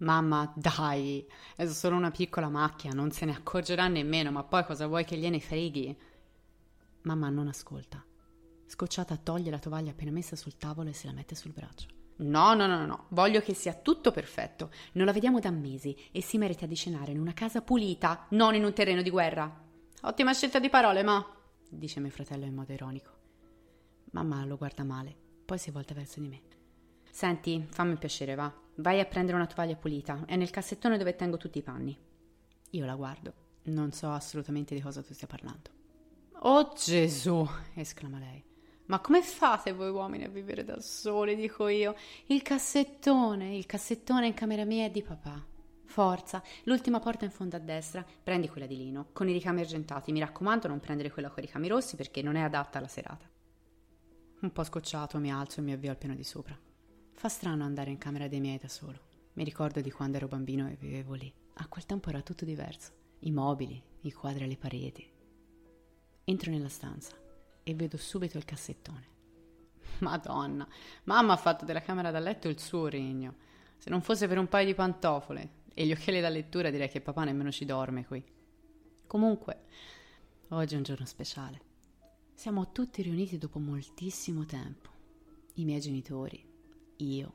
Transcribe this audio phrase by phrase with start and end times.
[0.00, 1.26] Mamma, dai,
[1.56, 5.16] è solo una piccola macchia, non se ne accorgerà nemmeno, ma poi cosa vuoi che
[5.16, 5.94] gliene freghi?
[7.02, 8.02] Mamma non ascolta.
[8.66, 11.88] Scocciata toglie la tovaglia appena messa sul tavolo e se la mette sul braccio.
[12.16, 14.70] No, no, no, no, voglio che sia tutto perfetto.
[14.92, 18.54] Non la vediamo da mesi e si merita di cenare in una casa pulita, non
[18.54, 19.52] in un terreno di guerra.
[20.02, 21.22] Ottima scelta di parole, ma...
[21.68, 23.10] dice mio fratello in modo ironico.
[24.12, 26.40] Mamma lo guarda male, poi si volta verso di me.
[27.10, 28.52] Senti, fammi piacere, va.
[28.80, 30.24] Vai a prendere una tovaglia pulita.
[30.24, 31.96] È nel cassettone dove tengo tutti i panni.
[32.70, 33.32] Io la guardo.
[33.64, 35.70] Non so assolutamente di cosa tu stia parlando.
[36.42, 37.46] Oh Gesù!
[37.74, 38.42] esclama lei.
[38.86, 41.94] Ma come fate voi uomini a vivere da soli, dico io?
[42.26, 45.44] Il cassettone, il cassettone in camera mia è di papà.
[45.84, 50.10] Forza, l'ultima porta in fondo a destra, prendi quella di lino, con i ricami argentati.
[50.10, 53.28] Mi raccomando, non prendere quella con i ricami rossi perché non è adatta alla serata.
[54.40, 56.58] Un po' scocciato mi alzo e mi avvio al piano di sopra.
[57.20, 58.98] Fa strano andare in camera dei miei da solo.
[59.34, 61.30] Mi ricordo di quando ero bambino e vivevo lì.
[61.56, 62.92] A quel tempo era tutto diverso.
[63.18, 65.06] I mobili, i quadri alle pareti.
[66.24, 67.14] Entro nella stanza
[67.62, 69.08] e vedo subito il cassettone.
[70.00, 70.66] Madonna,
[71.04, 73.34] mamma ha fatto della camera da letto il suo regno.
[73.76, 77.02] Se non fosse per un paio di pantofole e gli occhiali da lettura direi che
[77.02, 78.24] papà nemmeno ci dorme qui.
[79.06, 79.64] Comunque,
[80.48, 81.60] oggi è un giorno speciale.
[82.32, 84.88] Siamo tutti riuniti dopo moltissimo tempo.
[85.56, 86.48] I miei genitori,
[87.04, 87.32] io,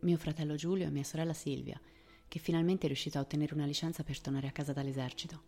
[0.00, 1.80] mio fratello Giulio e mia sorella Silvia,
[2.28, 5.42] che finalmente è riuscita a ottenere una licenza per tornare a casa dall'esercito.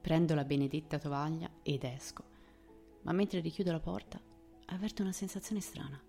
[0.00, 2.24] Prendo la benedetta tovaglia ed esco,
[3.02, 4.20] ma mentre richiudo la porta
[4.66, 6.00] avverto una sensazione strana.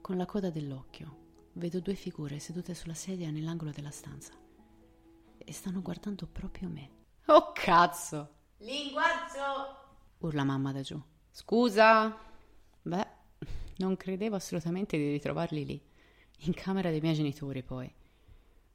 [0.00, 4.32] Con la coda dell'occhio vedo due figure sedute sulla sedia nell'angolo della stanza
[5.38, 6.90] e stanno guardando proprio me.
[7.26, 8.36] Oh cazzo!
[8.58, 9.86] Linguazzo!
[10.18, 11.00] urla mamma da giù.
[11.30, 12.16] Scusa?
[12.82, 13.06] Beh,
[13.78, 15.82] non credevo assolutamente di ritrovarli lì,
[16.42, 17.92] in camera dei miei genitori poi.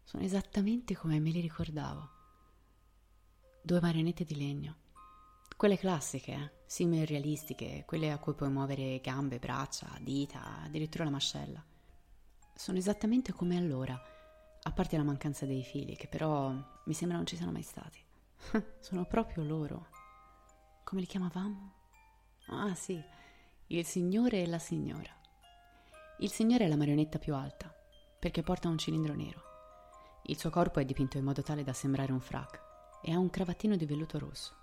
[0.04, 2.10] Sono esattamente come me li ricordavo.
[3.62, 4.76] Due marionette di legno.
[5.56, 6.52] Quelle classiche, eh?
[6.66, 11.64] simili realistiche, quelle a cui puoi muovere gambe, braccia, dita, addirittura la mascella.
[12.56, 14.00] Sono esattamente come allora,
[14.64, 16.52] a parte la mancanza dei fili, che però
[16.86, 18.00] mi sembra non ci siano mai stati.
[18.80, 19.88] Sono proprio loro.
[20.84, 21.74] Come li chiamavamo?
[22.48, 23.02] Ah sì,
[23.68, 25.10] il signore e la signora.
[26.20, 27.74] Il signore è la marionetta più alta,
[28.20, 29.42] perché porta un cilindro nero.
[30.24, 32.62] Il suo corpo è dipinto in modo tale da sembrare un frac
[33.02, 34.54] e ha un cravattino di velluto rosso.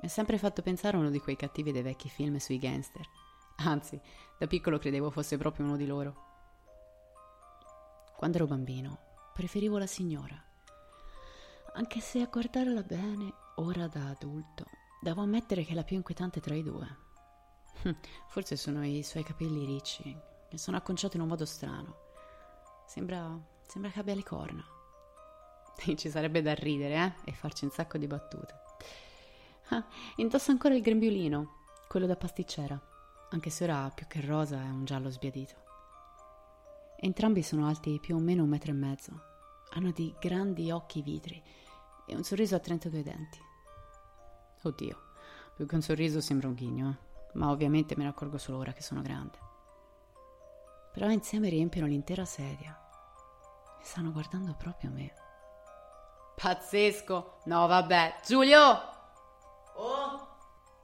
[0.00, 3.08] Mi ha sempre fatto pensare a uno di quei cattivi dei vecchi film sui gangster.
[3.58, 3.98] Anzi,
[4.36, 6.24] da piccolo credevo fosse proprio uno di loro.
[8.16, 8.98] Quando ero bambino,
[9.32, 10.42] preferivo la signora.
[11.74, 14.64] Anche se a guardarla bene, ora da adulto,
[15.00, 17.04] devo ammettere che è la più inquietante tra i due.
[18.28, 20.16] Forse sono i suoi capelli ricci,
[20.48, 22.04] che sono acconciati in un modo strano.
[22.86, 24.64] Sembra, sembra che abbia le corna.
[25.96, 27.30] Ci sarebbe da ridere, eh?
[27.30, 28.54] E farci un sacco di battute.
[29.70, 29.84] Ah,
[30.16, 32.80] indossa ancora il grembiulino, quello da pasticcera,
[33.30, 35.54] anche se ora più che rosa è un giallo sbiadito.
[36.98, 39.12] Entrambi sono alti più o meno un metro e mezzo.
[39.70, 41.42] Hanno dei grandi occhi vitri
[42.06, 43.38] e un sorriso a 32 denti.
[44.62, 45.02] Oddio,
[45.56, 47.05] più che un sorriso sembra un ghigno, eh?
[47.36, 49.38] Ma ovviamente me ne accorgo solo ora che sono grande.
[50.92, 52.78] Però insieme riempiono l'intera sedia
[53.80, 55.12] e stanno guardando proprio me.
[56.34, 57.40] Pazzesco!
[57.44, 58.20] No, vabbè.
[58.26, 58.60] Giulio!
[59.74, 60.28] Oh!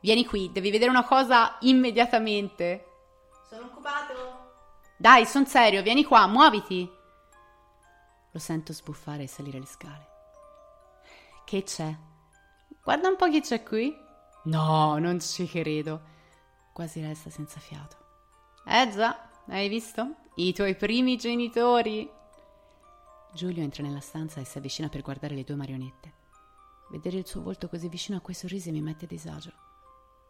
[0.00, 2.86] Vieni qui, devi vedere una cosa immediatamente.
[3.48, 4.12] Sono occupato.
[4.96, 6.90] Dai, son serio, vieni qua, muoviti.
[8.30, 10.10] Lo sento sbuffare e salire le scale.
[11.44, 11.94] Che c'è?
[12.82, 13.94] Guarda un po' chi c'è qui.
[14.44, 16.11] No, non ci credo.
[16.72, 17.96] Quasi resta senza fiato.
[18.64, 20.14] Eh già, hai visto?
[20.36, 22.10] I tuoi primi genitori.
[23.34, 26.12] Giulio entra nella stanza e si avvicina per guardare le due marionette.
[26.90, 29.52] Vedere il suo volto così vicino a quei sorrisi mi mette a disagio.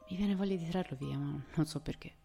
[0.08, 2.16] Mi viene voglia di tirarlo via, ma non so perché.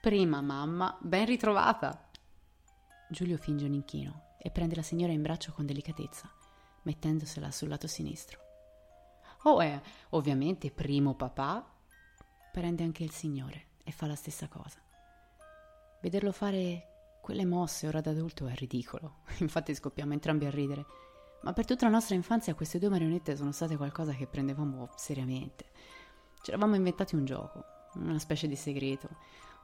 [0.00, 2.08] Prima mamma, ben ritrovata.
[3.10, 6.30] Giulio finge un inchino e prende la signora in braccio con delicatezza,
[6.82, 8.38] mettendosela sul lato sinistro.
[9.42, 9.78] Oh, è
[10.10, 11.74] ovviamente primo papà.
[12.52, 14.78] Prende anche il signore e fa la stessa cosa.
[16.00, 19.18] Vederlo fare Quelle mosse ora da adulto è ridicolo.
[19.38, 20.84] Infatti scoppiamo entrambi a ridere.
[21.42, 25.66] Ma per tutta la nostra infanzia queste due marionette sono state qualcosa che prendevamo seriamente.
[26.42, 27.64] Ci eravamo inventati un gioco,
[27.94, 29.08] una specie di segreto,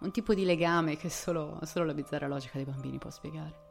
[0.00, 3.64] un tipo di legame che solo, solo la bizzarra logica dei bambini può spiegare.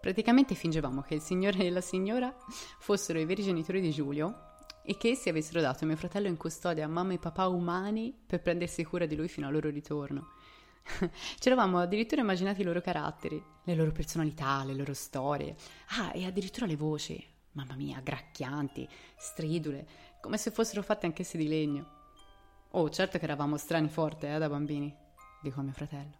[0.00, 2.34] Praticamente fingevamo che il signore e la signora
[2.78, 4.49] fossero i veri genitori di Giulio
[4.90, 8.42] e che essi avessero dato mio fratello in custodia a mamma e papà umani per
[8.42, 10.32] prendersi cura di lui fino al loro ritorno.
[11.38, 15.54] Ci eravamo addirittura immaginati i loro caratteri, le loro personalità, le loro storie.
[15.90, 17.24] Ah, e addirittura le voci.
[17.52, 19.86] Mamma mia, gracchianti, stridule,
[20.20, 21.98] come se fossero fatte anch'esse di legno.
[22.70, 24.92] Oh, certo che eravamo strani forte, eh, da bambini,
[25.40, 26.18] dico a mio fratello.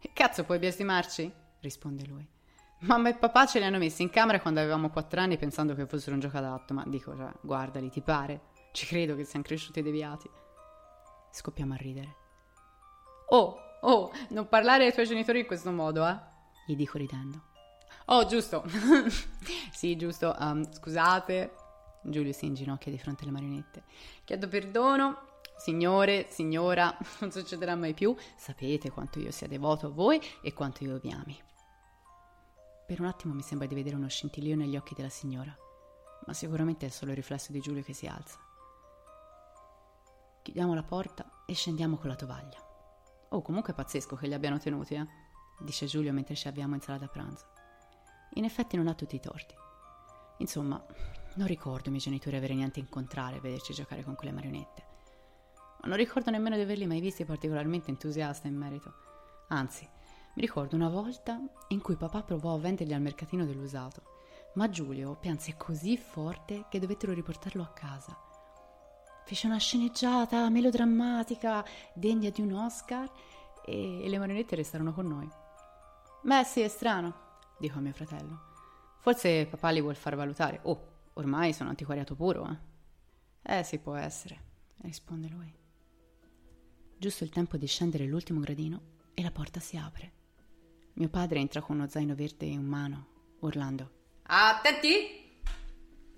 [0.00, 1.32] E cazzo, puoi biasimarci?
[1.60, 2.37] risponde lui.
[2.80, 5.86] Mamma e papà ce li hanno messi in camera quando avevamo quattro anni pensando che
[5.86, 8.40] fossero un gioco adatto, ma dico, cioè, guardali, ti pare?
[8.72, 10.30] Ci credo che siano cresciuti deviati.
[11.32, 12.16] Scoppiamo a ridere.
[13.30, 16.16] Oh, oh, non parlare ai tuoi genitori in questo modo, eh?
[16.66, 17.42] Gli dico ridendo.
[18.06, 18.64] Oh, giusto.
[19.72, 20.36] sì, giusto.
[20.38, 21.54] Um, scusate.
[22.02, 23.82] Giulio si inginocchia di fronte alle marionette.
[24.24, 25.26] Chiedo perdono.
[25.56, 28.14] Signore, signora, non succederà mai più.
[28.36, 31.36] Sapete quanto io sia devoto a voi e quanto io vi ami.
[32.88, 35.54] Per un attimo mi sembra di vedere uno scintillio negli occhi della signora,
[36.24, 38.38] ma sicuramente è solo il riflesso di Giulio che si alza.
[40.40, 42.56] Chiudiamo la porta e scendiamo con la tovaglia.
[43.28, 45.06] Oh, comunque è pazzesco che li abbiano tenuti, eh?
[45.60, 47.44] dice Giulio mentre ci avviamo in sala da pranzo.
[48.36, 49.54] In effetti non ha tutti i torti.
[50.38, 50.82] Insomma,
[51.34, 54.86] non ricordo i miei genitori avere niente a incontrare e vederci giocare con quelle marionette.
[55.82, 58.94] Ma non ricordo nemmeno di averli mai visti particolarmente entusiasta in merito.
[59.48, 59.86] Anzi,
[60.34, 64.02] mi ricordo una volta in cui papà provò a venderli al mercatino dell'usato,
[64.54, 68.16] ma Giulio pianse così forte che dovettero riportarlo a casa.
[69.24, 73.10] Fece una sceneggiata melodrammatica degna di un Oscar
[73.64, 75.28] e, le marionette restarono con noi.
[76.22, 78.46] Beh, sì, è strano, dico a mio fratello.
[79.00, 80.60] Forse papà li vuol far valutare.
[80.62, 83.58] Oh, ormai sono antiquariato puro, eh?
[83.58, 84.40] Eh, sì, può essere,
[84.78, 85.54] risponde lui.
[86.96, 88.80] Giusto il tempo di scendere l'ultimo gradino
[89.14, 90.12] e la porta si apre.
[90.98, 93.06] Mio padre entra con uno zaino verde in mano,
[93.40, 93.90] urlando.
[94.22, 95.40] Attenti!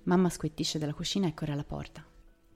[0.05, 2.03] Mamma squettisce dalla cucina e corre alla porta.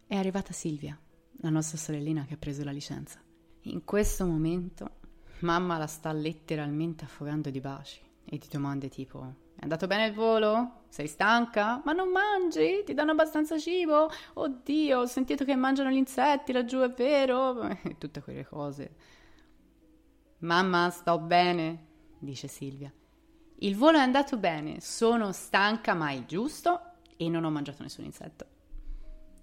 [0.07, 0.99] È arrivata Silvia,
[1.41, 3.21] la nostra sorellina che ha preso la licenza.
[3.65, 5.01] In questo momento
[5.41, 10.15] mamma la sta letteralmente affogando di baci e di domande tipo è andato bene il
[10.15, 10.85] volo?
[10.89, 11.81] Sei stanca?
[11.85, 12.83] Ma non mangi?
[12.85, 14.11] Ti danno abbastanza cibo?
[14.35, 17.63] Oddio, ho sentito che mangiano gli insetti laggiù, è vero?
[17.69, 18.95] E tutte quelle cose.
[20.39, 21.93] Mamma, sto bene,
[22.25, 22.93] dice Silvia.
[23.59, 26.81] Il volo è andato bene, sono stanca ma è giusto
[27.17, 28.47] e non ho mangiato nessun insetto.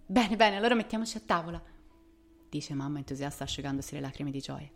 [0.05, 1.61] Bene, bene, allora mettiamoci a tavola,
[2.49, 4.69] dice mamma entusiasta asciugandosi le lacrime di gioia.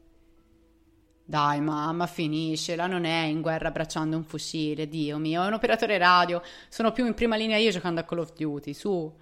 [1.27, 5.97] Dai mamma, finiscela, non è in guerra abbracciando un fucile, Dio mio, è un operatore
[5.97, 9.13] radio, sono più in prima linea io giocando a Call of Duty, su,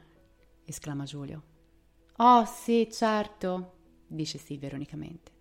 [0.66, 1.44] esclama Giulio.
[2.18, 5.33] Oh sì, certo, dice Silvia ironicamente.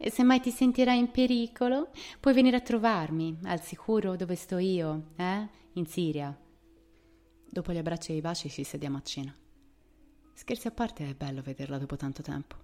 [0.00, 1.90] E se mai ti sentirai in pericolo,
[2.20, 5.48] puoi venire a trovarmi, al sicuro dove sto io, eh?
[5.72, 6.36] In Siria.
[7.50, 9.34] Dopo gli abbracci e i baci ci sediamo a cena.
[10.34, 12.54] Scherzi a parte, è bello vederla dopo tanto tempo.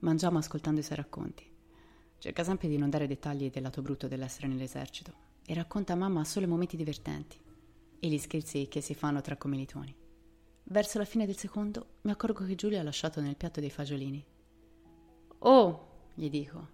[0.00, 1.50] Mangiamo ascoltando i suoi racconti.
[2.18, 5.12] Cerca sempre di non dare dettagli del lato brutto dell'essere nell'esercito
[5.46, 7.38] e racconta a mamma solo i momenti divertenti
[7.98, 9.96] e gli scherzi che si fanno tra commilitoni.
[10.64, 14.24] Verso la fine del secondo mi accorgo che Giulia ha lasciato nel piatto dei fagiolini.
[15.38, 15.89] Oh,
[16.20, 16.68] gli dico.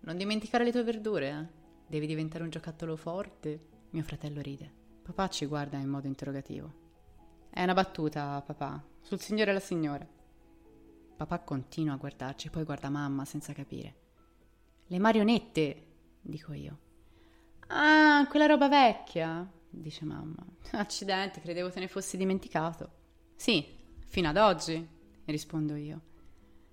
[0.00, 1.62] Non dimenticare le tue verdure, eh?
[1.86, 3.68] Devi diventare un giocattolo forte.
[3.90, 4.70] Mio fratello ride.
[5.02, 6.82] Papà ci guarda in modo interrogativo.
[7.48, 10.06] È una battuta, papà, sul signore e la signora.
[11.16, 13.94] Papà continua a guardarci, poi guarda mamma senza capire.
[14.88, 15.86] Le marionette,
[16.20, 16.78] dico io.
[17.68, 20.44] Ah, quella roba vecchia, dice mamma.
[20.72, 22.90] Accidenti, credevo te ne fossi dimenticato.
[23.34, 23.64] Sì,
[24.04, 24.86] fino ad oggi,
[25.24, 26.12] rispondo io.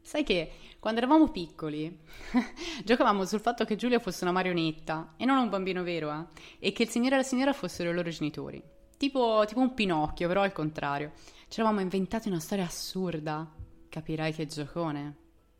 [0.01, 1.99] Sai che quando eravamo piccoli
[2.83, 6.67] giocavamo sul fatto che Giulia fosse una marionetta e non un bambino vero, eh?
[6.67, 8.61] E che il signore e la signora fossero i loro genitori.
[8.97, 11.13] Tipo, tipo un Pinocchio, però al contrario.
[11.47, 13.49] Ci eravamo inventati una storia assurda.
[13.89, 15.17] Capirai che giocone,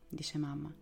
[0.07, 0.74] dice mamma.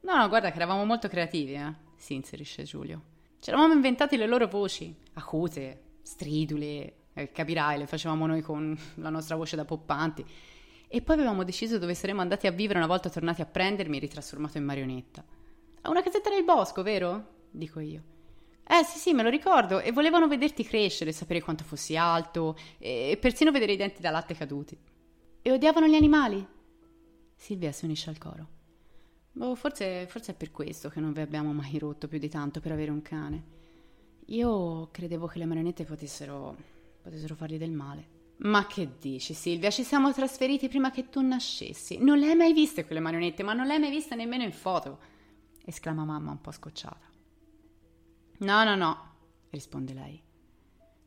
[0.00, 1.74] No, no, guarda che eravamo molto creativi, eh?
[1.96, 3.02] Si inserisce Giulio.
[3.40, 9.10] Ci eravamo inventati le loro voci, acute, stridule, eh, capirai, le facevamo noi con la
[9.10, 10.24] nostra voce da poppanti.
[10.88, 14.00] E poi avevamo deciso dove saremmo andati a vivere una volta tornati a prendermi e
[14.00, 15.22] ritrasformato in marionetta.
[15.82, 17.46] A una casetta nel bosco, vero?
[17.50, 18.02] Dico io.
[18.66, 23.16] Eh sì sì, me lo ricordo, e volevano vederti crescere, sapere quanto fossi alto, e
[23.20, 24.78] persino vedere i denti da latte caduti.
[25.40, 26.46] E odiavano gli animali?
[27.34, 28.48] Silvia si unisce al coro.
[29.32, 32.60] Boh, forse, forse è per questo che non vi abbiamo mai rotto più di tanto
[32.60, 33.44] per avere un cane.
[34.26, 36.56] Io credevo che le marionette potessero,
[37.00, 38.16] potessero fargli del male.
[38.40, 39.70] Ma che dici, Silvia?
[39.70, 41.98] Ci siamo trasferiti prima che tu nascessi.
[41.98, 44.52] Non le hai mai viste quelle marionette, ma non le hai mai viste nemmeno in
[44.52, 44.98] foto.
[45.64, 47.06] esclama mamma un po' scocciata.
[48.38, 49.14] No, no, no,
[49.50, 50.22] risponde lei.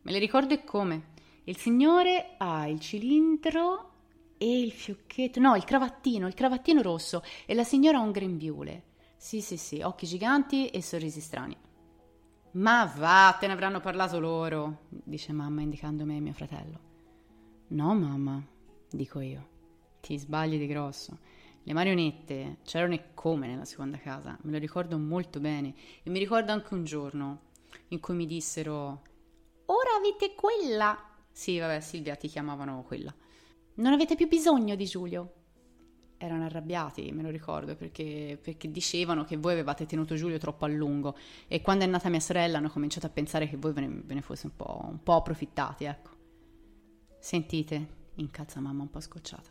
[0.01, 1.09] Me le ricordo e come.
[1.45, 3.91] Il signore ha il cilindro
[4.37, 8.83] e il fiocchetto, no, il cravattino, il cravattino rosso e la signora ha un grembiule.
[9.15, 11.55] Sì, sì, sì, occhi giganti e sorrisi strani.
[12.53, 16.90] Ma va, te ne avranno parlato loro, dice mamma indicando me e mio fratello.
[17.71, 18.43] No, mamma,
[18.89, 19.47] dico io.
[20.01, 21.17] Ti sbagli di grosso.
[21.63, 25.73] Le marionette c'erano e come nella seconda casa, me lo ricordo molto bene
[26.03, 27.39] e mi ricordo anche un giorno
[27.89, 29.03] in cui mi dissero
[29.67, 30.97] Ora avete quella.
[31.31, 33.13] Sì, vabbè, Silvia, ti chiamavano quella.
[33.75, 35.33] Non avete più bisogno di Giulio.
[36.17, 40.67] Erano arrabbiati, me lo ricordo, perché, perché, dicevano che voi avevate tenuto Giulio troppo a
[40.67, 41.15] lungo
[41.47, 44.13] e quando è nata mia sorella hanno cominciato a pensare che voi ve ne, ve
[44.15, 46.10] ne fosse un po', un po' approfittati, ecco.
[47.21, 49.47] Sentite, incazza mamma un po' scocciata.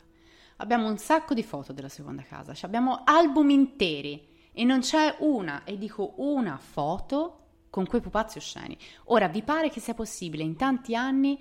[0.57, 5.63] Abbiamo un sacco di foto della seconda casa, abbiamo album interi e non c'è una,
[5.63, 7.37] e dico una foto
[7.71, 8.77] con quei pupazzi osceni.
[9.05, 11.39] Ora, vi pare che sia possibile in tanti anni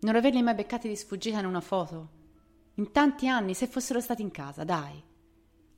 [0.00, 2.08] non averli mai beccati di sfuggita in una foto?
[2.74, 5.00] In tanti anni, se fossero stati in casa, dai.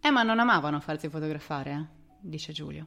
[0.01, 1.87] Eh, ma non amavano farsi fotografare, eh?
[2.21, 2.87] dice Giulio.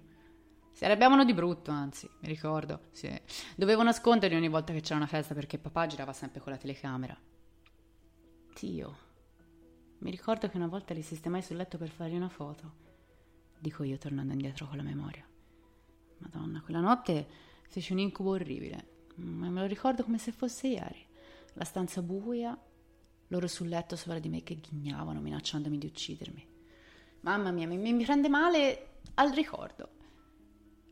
[0.77, 2.81] Si arrabbiavano di brutto, anzi, mi ricordo.
[2.91, 3.10] Sì.
[3.55, 7.19] Dovevo nasconderli ogni volta che c'era una festa perché papà girava sempre con la telecamera.
[8.60, 8.98] Dio,
[9.98, 12.74] mi ricordo che una volta li sistemai sul letto per fargli una foto.
[13.57, 15.27] Dico io tornando indietro con la memoria.
[16.19, 17.27] Madonna, quella notte
[17.67, 19.05] fece un incubo orribile.
[19.15, 21.03] Ma me lo ricordo come se fosse ieri.
[21.53, 22.55] La stanza buia,
[23.29, 26.48] loro sul letto sopra di me che ghignavano, minacciandomi di uccidermi.
[27.22, 29.96] Mamma mia, mi, mi prende male al ricordo.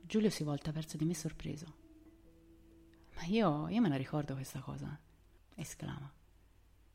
[0.08, 1.66] Giulio si volta verso di me sorpreso.
[3.16, 4.96] Ma io, io me la ricordo questa cosa,
[5.56, 6.12] esclama.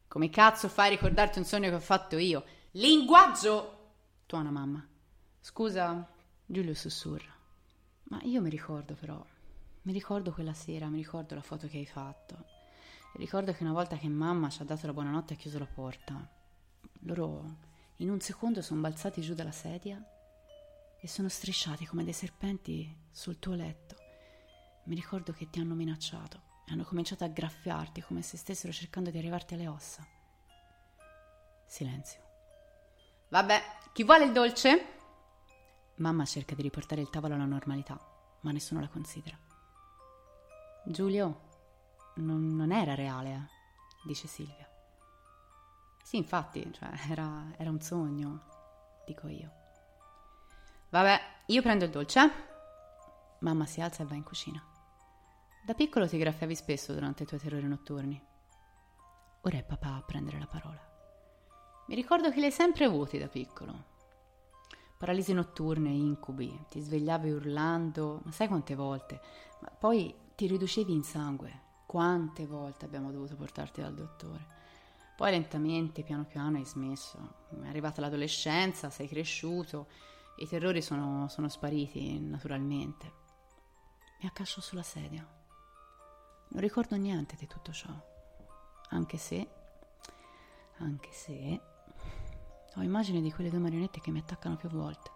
[0.07, 2.45] Come cazzo fai a ricordarti un sogno che ho fatto io?
[2.73, 3.79] Linguaggio!
[4.27, 4.87] tuona mamma.
[5.41, 6.09] Scusa,
[6.47, 7.35] Giulio sussurra.
[8.05, 9.21] Ma io mi ricordo però,
[9.83, 12.45] mi ricordo quella sera, mi ricordo la foto che hai fatto.
[13.15, 15.67] Ricordo che una volta che mamma ci ha dato la buonanotte e ha chiuso la
[15.67, 16.31] porta,
[17.01, 17.57] loro
[17.97, 20.01] in un secondo sono balzati giù dalla sedia
[21.01, 23.97] e sono strisciati come dei serpenti sul tuo letto.
[24.85, 29.11] Mi ricordo che ti hanno minacciato e hanno cominciato a graffiarti come se stessero cercando
[29.11, 30.07] di arrivarti alle ossa.
[31.67, 32.21] Silenzio.
[33.29, 34.99] Vabbè, chi vuole il dolce?
[35.97, 37.99] Mamma cerca di riportare il tavolo alla normalità,
[38.41, 39.39] ma nessuno la considera.
[40.85, 41.49] Giulio,
[42.17, 44.69] non, non era reale, eh, dice Silvia.
[46.03, 48.43] Sì, infatti, cioè, era, era un sogno,
[49.07, 49.60] dico io.
[50.91, 52.31] Vabbè, io prendo il dolce.
[53.41, 54.63] Mamma si alza e va in cucina.
[55.65, 58.21] Da piccolo ti graffiavi spesso durante i tuoi terrori notturni.
[59.43, 60.89] Ora è papà a prendere la parola.
[61.87, 63.91] Mi ricordo che li hai sempre avuti da piccolo
[65.01, 69.19] paralisi notturne, incubi, ti svegliavi urlando, ma sai quante volte?
[69.61, 71.69] Ma poi ti riducevi in sangue.
[71.87, 74.45] Quante volte abbiamo dovuto portarti dal dottore?
[75.17, 77.47] Poi lentamente, piano piano hai smesso.
[77.63, 79.87] È arrivata l'adolescenza, sei cresciuto,
[80.37, 83.13] i terrori sono, sono spariti naturalmente.
[84.21, 85.27] Mi accascio sulla sedia.
[86.49, 87.91] Non ricordo niente di tutto ciò.
[88.91, 89.49] Anche se,
[90.79, 91.61] anche se
[92.75, 95.11] ho immagini di quelle due marionette che mi attaccano più volte.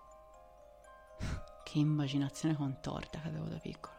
[1.65, 3.95] che immaginazione contorta che avevo da piccolo.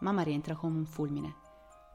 [0.00, 1.34] Mamma rientra come un fulmine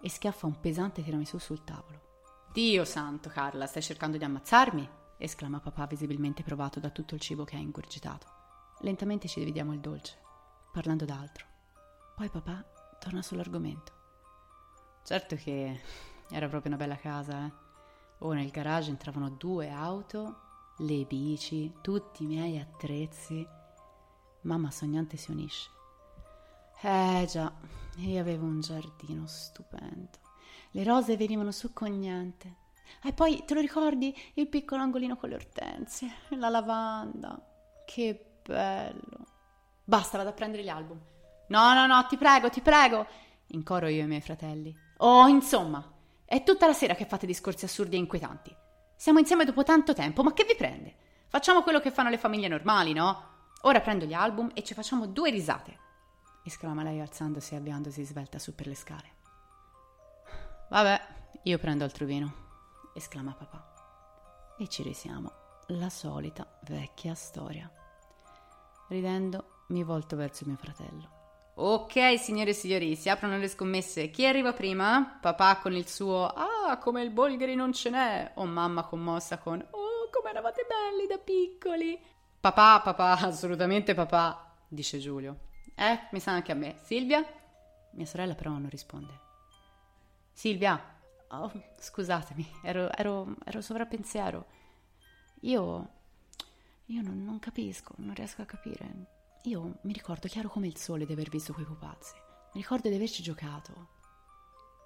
[0.02, 2.04] e schiaffa un pesante tiramisù sul tavolo.
[2.52, 4.90] Dio santo, Carla, stai cercando di ammazzarmi?
[5.18, 8.28] Esclama papà visibilmente provato da tutto il cibo che ha ingurgitato.
[8.80, 10.18] Lentamente ci dividiamo il dolce,
[10.72, 11.46] parlando d'altro.
[12.16, 12.64] Poi papà
[13.00, 13.94] torna sull'argomento.
[15.04, 15.80] Certo che
[16.30, 17.52] era proprio una bella casa, eh?
[18.20, 20.42] o nel garage entravano due auto,
[20.78, 23.48] le bici, tutti i miei attrezzi.
[24.42, 25.70] Mamma sognante si unisce.
[26.82, 27.52] Eh già,
[27.98, 30.20] io avevo un giardino stupendo.
[30.72, 32.64] Le rose venivano su con niente.
[33.04, 34.16] E poi, te lo ricordi?
[34.36, 37.40] Il piccolo angolino con le ortensie, la lavanda.
[37.86, 39.26] Che bello.
[39.84, 41.00] Basta, vado a prendere gli album.
[41.48, 43.06] No, no, no, ti prego, ti prego.
[43.50, 44.76] In coro io e i miei fratelli.
[44.98, 45.84] Oh, insomma,
[46.26, 48.56] è tutta la sera che fate discorsi assurdi e inquietanti.
[48.96, 50.96] Siamo insieme dopo tanto tempo, ma che vi prende?
[51.28, 53.34] Facciamo quello che fanno le famiglie normali, no?
[53.62, 55.80] Ora prendo gli album e ci facciamo due risate.
[56.44, 59.14] esclama lei alzandosi e avviandosi svelta su per le scale.
[60.70, 61.02] Vabbè,
[61.44, 62.45] io prendo altro vino,
[62.96, 64.56] esclama papà.
[64.58, 65.44] E ci risiamo.
[65.70, 67.70] la solita vecchia storia.
[68.88, 71.14] Ridendo, mi volto verso mio fratello.
[71.56, 74.10] Ok, signore e signori, si aprono le scommesse.
[74.10, 75.18] Chi arriva prima?
[75.22, 78.32] Papà con il suo Ah, come il Bolgheri non ce n'è.
[78.36, 82.00] O mamma commossa con Oh, come eravate belli da piccoli.
[82.40, 85.40] Papà, papà, assolutamente papà, dice Giulio.
[85.74, 86.76] Eh, mi sa anche a me.
[86.84, 87.26] Silvia?
[87.92, 89.20] Mia sorella però non risponde.
[90.32, 90.95] Silvia?
[91.30, 94.46] Oh, scusatemi, ero, ero, ero sovrappensiero.
[95.42, 95.90] Io.
[96.86, 99.14] Io non, non capisco, non riesco a capire.
[99.44, 102.14] Io mi ricordo chiaro come il sole di aver visto quei pupazzi.
[102.54, 103.94] Mi ricordo di averci giocato.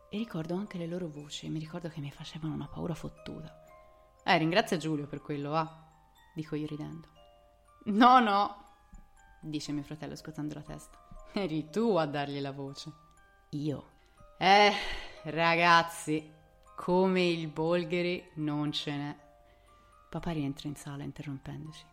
[0.10, 1.50] E ricordo anche le loro voci.
[1.50, 3.64] Mi ricordo che mi facevano una paura fottuta.
[4.24, 5.88] Eh, ringrazia Giulio per quello, va.
[6.34, 7.08] Dico io ridendo.
[7.86, 8.70] No, no,
[9.42, 10.98] dice mio fratello scuotendo la testa.
[11.34, 12.92] Eri tu a dargli la voce.
[13.52, 13.92] Io.
[14.38, 14.74] Eh,
[15.24, 16.32] ragazzi,
[16.76, 19.16] come il Bolgheri non ce n'è.
[20.10, 21.86] Papà rientra in sala interrompendoci.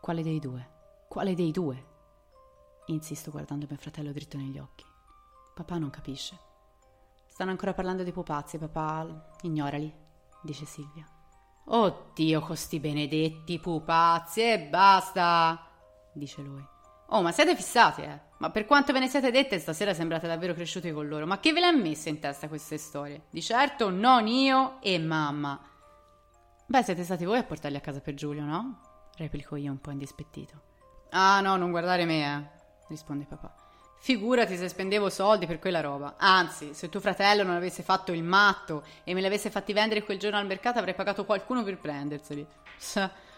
[0.00, 0.68] Quale dei due?
[1.08, 1.92] Quale dei due?
[2.86, 4.84] Insisto guardando mio fratello dritto negli occhi.
[5.54, 6.38] Papà non capisce.
[7.26, 9.34] Stanno ancora parlando di pupazzi, papà.
[9.42, 9.92] Ignorali,
[10.42, 11.06] dice Silvia.
[11.66, 15.66] Oddio, costi benedetti pupazzi e basta,
[16.12, 16.64] dice lui.
[17.08, 18.20] Oh, ma siete fissati, eh?
[18.44, 21.26] Ma per quanto ve ne siete dette, stasera sembrate davvero cresciuti con loro.
[21.26, 23.22] Ma che ve le ha messe in testa queste storie?
[23.30, 25.58] Di certo non io e mamma.
[26.66, 28.80] Beh, siete stati voi a portarli a casa per Giulio, no?
[29.16, 30.60] Replico io un po' indispettito.
[31.12, 32.44] Ah no, non guardare me, eh,
[32.88, 33.54] risponde papà.
[33.98, 36.16] Figurati se spendevo soldi per quella roba.
[36.18, 40.02] Anzi, se tuo fratello non avesse fatto il matto e me li avesse fatti vendere
[40.02, 42.46] quel giorno al mercato, avrei pagato qualcuno per prenderseli.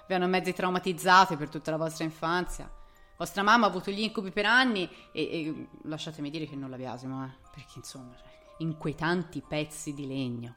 [0.08, 2.68] Vi hanno mezzi traumatizzati per tutta la vostra infanzia.
[3.16, 6.76] Vostra mamma ha avuto gli incubi per anni e, e lasciatemi dire che non la
[6.76, 8.26] biasimo, eh, perché insomma, cioè,
[8.58, 10.54] inquietanti pezzi di legno.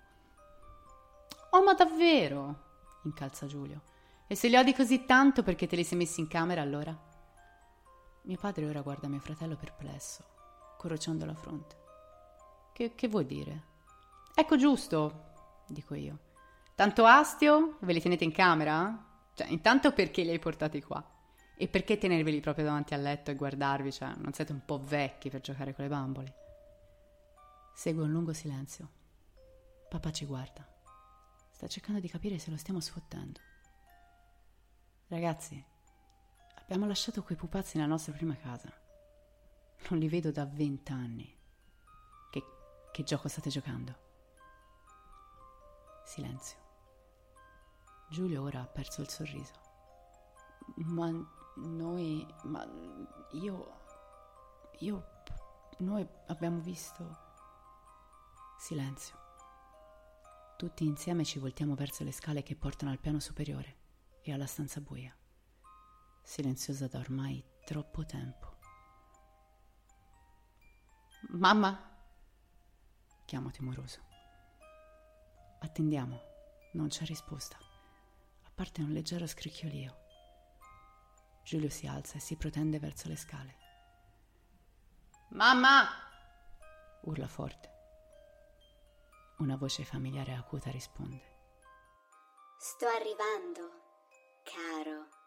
[1.52, 2.68] Oh, ma davvero?
[3.04, 3.82] incalza Giulio.
[4.28, 6.96] E se li odi così tanto perché te li sei messi in camera allora?
[8.24, 10.24] Mio padre ora guarda mio fratello perplesso,
[10.78, 11.78] corrociando la fronte.
[12.74, 13.64] Che, che vuoi dire?
[14.36, 15.24] Ecco giusto,
[15.68, 16.20] dico io.
[16.76, 17.78] Tanto astio?
[17.80, 19.06] Ve li tenete in camera?
[19.34, 21.04] Cioè, intanto perché li hai portati qua?
[21.62, 23.92] E perché tenerveli proprio davanti al letto e guardarvi?
[23.92, 26.36] Cioè, non siete un po' vecchi per giocare con le bambole?
[27.76, 28.90] Segue un lungo silenzio.
[29.90, 30.66] Papà ci guarda.
[31.52, 33.40] Sta cercando di capire se lo stiamo sfottendo.
[35.08, 35.62] Ragazzi,
[36.70, 38.72] Abbiamo lasciato quei pupazzi nella nostra prima casa.
[39.90, 41.36] Non li vedo da vent'anni.
[42.30, 42.44] Che,
[42.92, 43.96] che gioco state giocando?
[46.06, 46.58] Silenzio.
[48.12, 49.54] Giulio ora ha perso il sorriso.
[50.76, 51.10] Ma
[51.60, 52.26] noi...
[52.44, 52.68] Ma
[53.32, 53.78] io...
[54.80, 55.18] Io...
[55.80, 57.28] Noi abbiamo visto...
[58.58, 59.18] Silenzio.
[60.58, 63.78] Tutti insieme ci voltiamo verso le scale che portano al piano superiore
[64.22, 65.14] e alla stanza buia
[66.30, 68.58] silenziosa da ormai troppo tempo.
[71.30, 71.88] Mamma?
[73.26, 74.00] chiamo timoroso.
[75.60, 76.22] Attendiamo,
[76.74, 80.09] non c'è risposta, a parte un leggero scricchiolio.
[81.44, 83.58] Giulio si alza e si protende verso le scale.
[85.30, 85.88] Mamma!
[87.02, 87.70] urla forte.
[89.38, 91.38] Una voce familiare e acuta risponde.
[92.58, 93.70] Sto arrivando,
[94.44, 95.19] caro.